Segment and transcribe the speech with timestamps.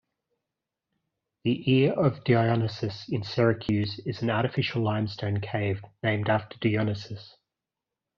[1.43, 7.35] The Ear of Dionysius in Syracuse is an artificial limestone cave named after Dionysius.